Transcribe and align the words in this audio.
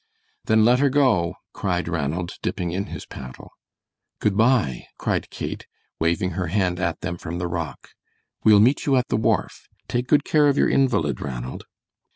"Then 0.45 0.65
let 0.65 0.79
her 0.79 0.89
go," 0.89 1.35
cried 1.53 1.87
Ranald, 1.87 2.33
dipping 2.41 2.71
in 2.71 2.87
his 2.87 3.05
paddle. 3.05 3.51
"Good 4.19 4.35
by," 4.35 4.87
cried 4.97 5.29
Kate, 5.29 5.67
waving 5.99 6.31
her 6.31 6.47
hand 6.47 6.79
at 6.79 7.01
them 7.01 7.17
from 7.19 7.37
the 7.37 7.47
rock. 7.47 7.89
"We'll 8.43 8.59
meet 8.61 8.87
you 8.87 8.95
at 8.95 9.09
the 9.09 9.15
wharf. 9.17 9.67
Take 9.87 10.07
good 10.07 10.23
care 10.23 10.47
of 10.47 10.57
your 10.57 10.69
invalid, 10.69 11.21
Ranald." 11.21 11.65